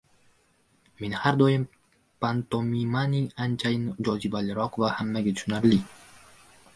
[1.01, 1.65] Men har doim
[2.25, 5.79] pantomimaning anchayin jozibaliroq va hammaga tushunarli